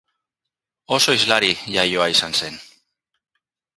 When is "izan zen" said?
2.15-2.61